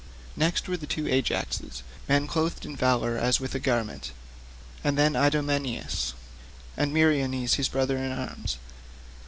[0.35, 4.13] Next were the two Ajaxes, men clothed in valour as with a garment,
[4.83, 6.15] and then Idomeneus,
[6.75, 8.57] and Meriones his brother in arms.